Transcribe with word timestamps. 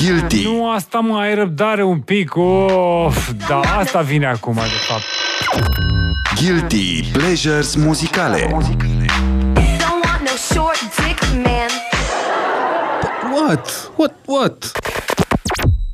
Guilty. 0.00 0.42
Nu, 0.42 0.70
asta 0.70 0.98
mă, 0.98 1.18
ai 1.18 1.34
răbdare 1.34 1.82
un 1.84 1.98
pic. 1.98 2.36
Of, 2.36 3.30
da, 3.48 3.60
asta 3.60 4.00
vine 4.00 4.26
acum, 4.26 4.54
de 4.54 4.60
fapt. 4.60 5.02
Guilty 6.34 7.10
Pleasures 7.12 7.74
muzicale. 7.74 8.46
Don't 8.46 10.04
want 10.04 10.20
no 10.20 10.36
short 10.52 10.80
dick 10.96 11.20
man. 11.32 11.70
What? 13.32 13.90
What? 13.96 14.14
What? 14.26 14.72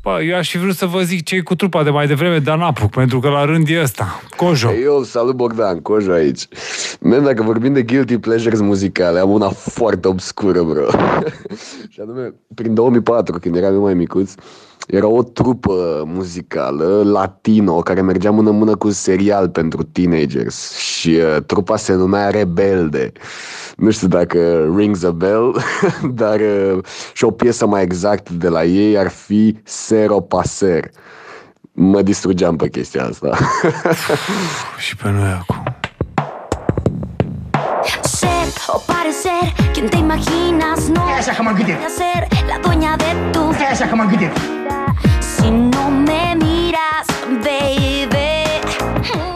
Bă, 0.03 0.23
eu 0.23 0.37
aș 0.37 0.51
fi 0.51 0.59
vrut 0.59 0.77
să 0.77 0.87
vă 0.87 1.03
zic 1.03 1.25
ce 1.25 1.35
e 1.35 1.41
cu 1.41 1.55
trupa 1.55 1.83
de 1.83 1.91
mai 1.91 2.07
devreme, 2.07 2.39
dar 2.39 2.59
n-apuc, 2.59 2.91
pentru 2.91 3.21
că 3.21 3.29
la 3.29 3.45
rând 3.45 3.69
e 3.69 3.81
ăsta. 3.83 4.21
Cojo. 4.37 4.73
Eu, 4.73 5.03
salut 5.03 5.35
Bogdan, 5.35 5.81
Cojo 5.81 6.13
aici. 6.13 6.43
Man, 7.09 7.23
dacă 7.23 7.43
vorbim 7.43 7.73
de 7.73 7.83
guilty 7.83 8.19
pleasures 8.19 8.61
muzicale, 8.61 9.19
am 9.19 9.31
una 9.31 9.49
foarte 9.49 10.09
obscură, 10.09 10.63
bro. 10.63 10.85
și 11.93 12.01
anume, 12.01 12.35
prin 12.55 12.75
2004, 12.75 13.39
când 13.39 13.57
eram 13.57 13.75
eu 13.75 13.81
mai 13.81 13.95
micuț, 13.95 14.35
era 14.87 15.07
o 15.07 15.23
trupă 15.23 16.03
muzicală 16.07 17.03
latino 17.05 17.79
care 17.79 18.01
mergea 18.01 18.31
mână-mână 18.31 18.77
cu 18.77 18.87
un 18.87 18.93
serial 18.93 19.49
pentru 19.49 19.83
teenagers 19.83 20.77
și 20.77 21.09
uh, 21.09 21.43
trupa 21.47 21.77
se 21.77 21.95
numea 21.95 22.31
Rebelde. 22.31 23.13
Nu 23.77 23.91
știu 23.91 24.09
dacă 24.09 24.71
rings 24.77 25.03
a 25.03 25.11
bell, 25.11 25.61
dar 26.21 26.41
uh, 26.41 26.79
și 27.13 27.25
o 27.25 27.31
piesă 27.31 27.67
mai 27.67 27.83
exact 27.83 28.31
de 28.31 28.49
la 28.49 28.65
ei 28.65 28.99
ar 28.99 29.09
fi 29.09 29.59
Sero 29.65 30.21
Paser. 30.21 30.91
Mă 31.73 32.03
distrugeam 32.03 32.57
pe 32.57 32.69
chestia 32.69 33.05
asta. 33.05 33.37
Și 34.87 34.97
pe 34.97 35.11
noi 35.11 35.31
acum. 35.41 35.76
Parecer 39.07 39.55
quien 39.73 39.89
te 39.89 39.99
imaginas 39.99 40.89
no 40.91 41.09
Esa 41.19 41.33
que 41.33 41.43
m-am 41.43 41.55
gândit. 41.55 41.77
voy 41.77 41.87
a 41.87 41.91
ser 41.91 42.29
la 42.49 42.59
dueña 42.59 42.97
de 42.97 43.11
tu 43.33 43.53
Esa 43.73 43.87
que 43.89 43.95
m-am 43.95 44.09
gândit. 44.09 44.33
Si 45.21 45.49
no 45.51 45.91
me 45.91 46.35
miras, 46.35 47.07
baby. 47.47 48.35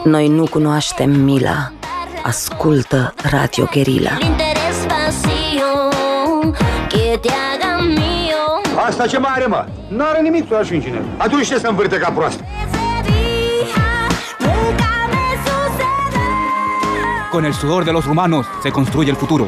Noi 0.03 0.27
nu 0.27 0.45
cunoaștem 0.47 1.11
mila. 1.11 1.71
Ascultă 2.23 3.13
Radio 3.31 3.65
Guerilla. 3.73 4.17
El 4.19 4.27
interés 4.27 4.77
vacío 4.91 5.71
que 6.89 7.17
te 7.21 7.29
haga 7.29 7.73
mío. 7.99 8.41
Asta 8.87 9.07
ce 9.07 9.17
mai 9.19 9.31
are, 9.35 9.45
mă? 9.45 9.65
N-are 9.87 10.21
nimic 10.21 10.47
să 10.47 10.55
ajungi 10.55 10.87
în 10.89 10.95
el. 10.95 11.03
Atunci 11.17 11.47
ce 11.47 11.59
să 11.59 11.67
învârte 11.67 11.97
ca 11.97 12.09
proastă? 12.09 12.43
Con 17.31 17.45
el 17.45 17.53
sudor 17.53 17.85
de 17.85 17.93
los 17.93 18.03
rumanos 18.05 18.45
se 18.61 18.71
construye 18.73 19.09
el 19.09 19.15
futuro. 19.15 19.47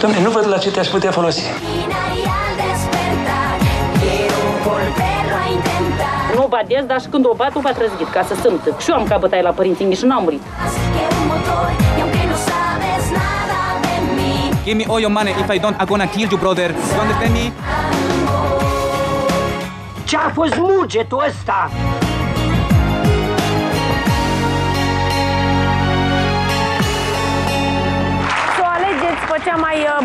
Doamne, 0.00 0.20
nu 0.22 0.30
văd 0.30 0.46
la 0.48 0.58
ce 0.58 0.70
te-aș 0.70 0.86
putea 0.88 1.10
folosi. 1.10 1.40
Y 1.40 1.44
al 2.42 2.52
despertar, 2.62 3.56
quiero 4.00 4.40
volverlo 4.64 5.36
a 5.44 5.48
intentar. 5.58 6.34
Nu 6.34 6.46
badez, 6.48 6.84
dar 6.86 7.00
și 7.00 7.06
când 7.06 7.24
o 7.26 7.34
bat, 7.34 7.54
o 7.54 7.60
bat 7.60 7.78
răzghit, 7.78 8.08
ca 8.08 8.22
să 8.28 8.34
sunt. 8.42 8.60
Și 8.82 8.90
eu 8.90 8.96
am 8.96 9.04
capătai 9.06 9.42
la 9.42 9.50
părinții 9.50 9.84
mei 9.84 9.96
și 9.96 10.04
n-am 10.04 10.22
murit. 10.22 10.42
Así 10.66 10.82
que 10.94 11.02
un 11.20 11.26
motor, 11.32 11.66
y 11.98 12.00
aunque 12.04 12.24
no 12.32 12.36
sabes 12.50 13.04
nada 13.18 13.60
de 13.86 13.94
mí, 14.16 14.32
Give 14.64 14.76
me 14.80 14.84
all 14.92 15.00
your 15.00 15.12
money 15.18 15.32
if 15.42 15.48
I 15.56 15.58
don't, 15.64 15.76
I'm 15.80 15.88
gonna 15.92 16.08
kill 16.14 16.28
you, 16.32 16.38
brother. 16.44 16.68
You 16.70 17.00
understand 17.04 17.32
me? 17.38 17.44
Ce-a 20.04 20.30
fost 20.34 20.54
mugetul 20.56 21.24
ăsta? 21.28 21.70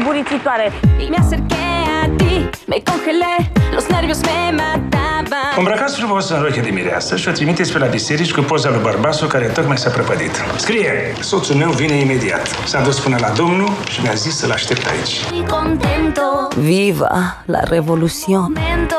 Cea 0.06 0.12
mai 0.12 0.20
uh, 0.20 0.24
buricitoare. 0.24 0.72
me 1.10 1.18
acerqué 1.18 1.66
a 2.04 2.10
ti, 2.18 2.50
me 2.68 2.82
congelé, 2.84 3.52
los 3.74 3.86
nervios 3.88 4.20
me 4.22 4.52
mataban. 4.52 5.54
Îmbrăcați 5.58 5.98
frumos 6.00 6.30
în 6.30 6.42
rochie 6.42 6.62
de 6.62 6.70
mireasă 6.70 7.16
și 7.16 7.28
o 7.28 7.32
trimiteți 7.32 7.72
pe 7.72 7.78
la 7.78 7.86
biserici 7.86 8.34
cu 8.34 8.42
poza 8.42 8.70
lui 8.70 8.80
bărbasul 8.82 9.28
care 9.28 9.46
tocmai 9.46 9.78
s-a 9.78 9.90
prăpădit. 9.90 10.44
Scrie, 10.56 11.14
soțul 11.20 11.56
meu 11.56 11.70
vine 11.70 11.94
imediat. 11.94 12.48
S-a 12.66 12.82
dus 12.82 13.00
până 13.00 13.18
la 13.20 13.30
Domnul 13.30 13.70
și 13.90 14.02
mi-a 14.02 14.14
zis 14.14 14.38
să-l 14.38 14.52
aștept 14.52 14.86
aici. 14.88 15.14
Y 15.14 15.46
contento, 15.50 16.48
Viva 16.56 17.44
la 17.46 17.60
revolución! 17.60 18.42
momento, 18.42 18.96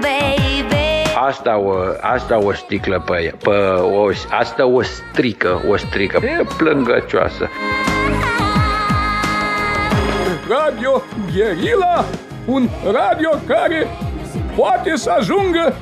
baby. 0.00 0.78
Asta 1.26 1.58
o, 1.58 1.72
asta 2.00 2.38
o 2.38 2.52
sticlă 2.52 3.02
pe, 3.06 3.22
ea, 3.22 3.32
pe 3.42 3.56
o, 3.80 4.08
asta 4.30 4.66
o 4.66 4.82
strică, 4.82 5.62
o 5.68 5.76
strică, 5.76 6.20
e 6.22 6.44
plângăcioasă. 6.56 7.48
Radio 10.50 11.02
Guerilla, 11.32 12.04
un 12.46 12.68
radio 12.92 13.30
care 13.46 13.86
poate 14.56 14.96
să 14.96 15.10
ajungă 15.18 15.74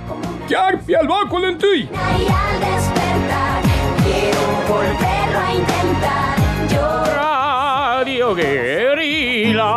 chiar 0.49 0.81
pe 0.87 0.99
locul 1.01 1.45
întâi. 1.51 1.81
Y 1.81 2.27
al 2.43 2.57
despertar, 2.65 3.61
quiero 4.05 4.45
volverlo 4.67 5.41
a 5.49 5.51
intentar. 5.61 6.37
Yo 6.75 6.87
Radio 7.21 8.35
Guerilla. 8.35 9.75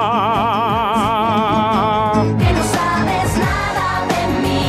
que 2.40 2.50
no 2.58 2.64
sabes 2.76 3.30
nada 3.48 3.88
de 4.12 4.24
mí, 4.44 4.64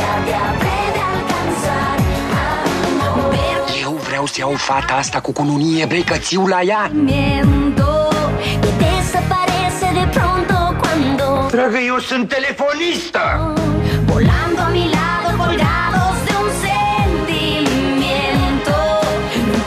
ya 0.00 0.12
te 0.26 0.34
habré 0.42 0.80
de 0.96 1.02
alcanzar. 1.14 1.96
A 2.36 3.80
Eu 3.82 3.92
vreau 3.92 4.26
să 4.26 4.36
iau 4.38 4.52
fata 4.52 4.94
asta 4.94 5.20
cu 5.20 5.32
cununie, 5.32 5.84
vrei 5.84 6.02
că 6.02 6.16
țiu 6.16 6.46
la 6.46 6.62
ea? 6.62 6.90
Miento 6.92 7.97
Dragă, 11.50 11.78
eu 11.86 11.98
sunt 11.98 12.28
telefonistă! 12.28 13.20
volando 14.10 14.60
a 14.66 14.68
mi 14.76 14.84
lado 14.96 15.28
colgados 15.42 16.16
de 16.28 16.34
un 16.44 16.50
sentimiento. 16.66 18.76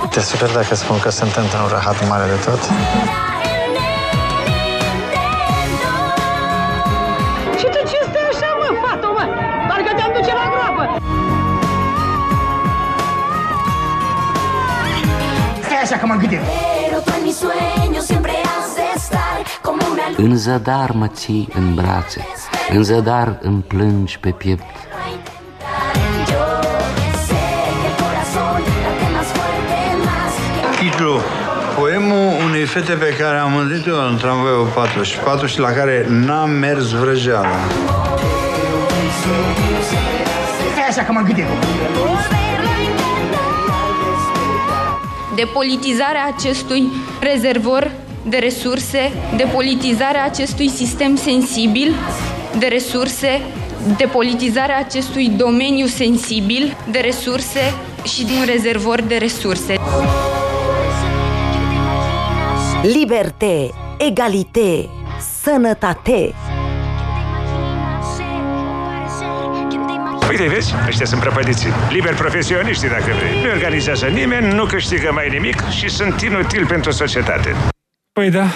No 0.02 0.08
Te 0.14 0.20
super 0.22 0.50
dacă 0.52 0.76
spun 0.76 1.00
că 1.00 1.10
sunt 1.10 1.36
într-un 1.36 1.68
rahat 1.76 2.08
mare 2.10 2.26
de 2.34 2.38
tot. 2.46 2.60
importa 2.60 3.22
en 3.56 3.74
el 3.92 4.48
intento. 4.92 5.94
Și 7.60 7.66
tu 7.74 7.80
ce 7.90 7.98
stai 8.10 8.26
așa, 8.34 8.50
mă, 8.62 8.70
fată, 8.84 9.08
mă? 9.16 9.24
Parcă 9.70 9.92
te-am 9.98 10.12
duce 10.18 10.34
la 10.42 10.46
groapă. 10.54 10.84
Stai 15.66 15.82
așa 15.86 15.96
că 16.00 16.06
m-am 16.06 16.20
gândit. 16.24 16.42
Pero 16.84 16.98
În 20.18 20.38
zadar 20.38 20.92
mă 20.92 21.08
ții 21.08 21.48
în 21.54 21.74
brațe, 21.74 22.28
în 22.70 22.84
zadar 22.84 23.38
îmi 23.42 23.62
plângi 23.68 24.20
pe 24.20 24.30
piept. 24.30 24.64
Yo 26.32 26.44
sé 27.28 27.42
que 27.64 27.74
el 27.88 27.96
corazón 28.04 28.60
late 28.86 29.08
más 29.16 29.30
fuerte, 29.36 29.80
más 30.08 30.34
que 30.80 30.90
Titlu 30.90 31.16
Poemul 31.78 32.28
unei 32.46 32.66
fete 32.66 32.94
pe 32.94 33.16
care 33.20 33.38
am 33.38 33.56
întâlnit-o 33.56 33.96
în 34.10 34.18
tramvaiul 34.18 34.66
44 34.74 35.46
și 35.46 35.60
la 35.60 35.70
care 35.70 36.06
n-am 36.10 36.50
mers 36.50 36.90
vrăjeala. 36.90 37.56
Stai 40.72 40.88
așa 40.90 41.04
că 41.04 41.12
m-am 41.12 41.24
gândit. 41.24 41.46
volverlo 41.46 42.70
a 42.76 42.82
intentar. 42.82 43.52
depolitizarea 45.36 46.34
acestui 46.36 46.92
rezervor 47.22 47.92
de 48.24 48.38
resurse, 48.38 49.12
depolitizarea 49.36 50.24
acestui 50.26 50.70
sistem 50.70 51.16
sensibil 51.16 51.96
de 52.60 52.66
resurse, 52.66 53.42
depolitizarea 53.98 54.78
acestui 54.78 55.30
domeniu 55.30 55.86
sensibil 55.86 56.78
de 56.92 57.00
resurse 57.00 57.74
și 58.04 58.26
din 58.26 58.38
un 58.38 58.46
rezervor 58.46 59.02
de 59.02 59.16
resurse. 59.16 59.76
Liberté, 62.82 63.70
egalité, 63.98 64.90
sănătate. 65.44 66.34
Uite, 70.30 70.48
vezi? 70.48 70.74
Ăștia 70.88 71.06
sunt 71.06 71.22
prăpădiți. 71.22 71.68
Liber 71.90 72.14
profesioniști, 72.14 72.88
dacă 72.88 73.04
vrei. 73.04 73.44
Nu 73.44 73.50
organizează 73.50 74.06
nimeni, 74.06 74.54
nu 74.54 74.66
câștigă 74.66 75.12
mai 75.14 75.30
nimic 75.30 75.70
și 75.70 75.90
sunt 75.90 76.22
inutili 76.22 76.66
pentru 76.66 76.92
societate. 76.92 77.56
Păi 78.22 78.30
da. 78.30 78.48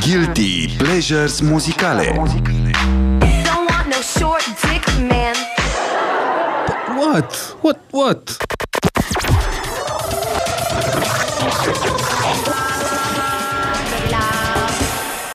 Guilty 0.00 0.76
Pleasures 0.76 1.40
muzicale. 1.40 2.12
What? 6.96 7.56
What? 7.60 7.78
What? 7.90 8.36